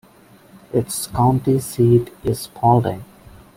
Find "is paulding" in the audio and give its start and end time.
2.23-3.05